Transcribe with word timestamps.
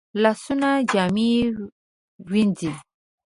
لاسونه 0.21 0.69
جامې 0.91 1.29
وینځي 2.29 2.71